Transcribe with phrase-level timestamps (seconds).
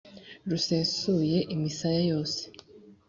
[0.49, 2.41] rusesuye imisaya yose.